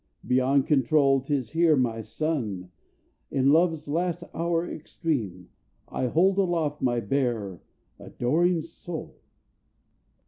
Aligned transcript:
Beyond 0.25 0.65
control, 0.65 1.19
'Tis 1.21 1.51
here, 1.51 1.75
my 1.75 2.01
Sun, 2.01 2.71
in 3.29 3.51
love's 3.51 3.87
last 3.87 4.23
hour 4.33 4.67
extreme, 4.67 5.49
I 5.89 6.07
hold 6.07 6.39
aloft 6.39 6.81
my 6.81 6.99
bare, 6.99 7.61
adoring 7.99 8.63
soul. 8.63 9.19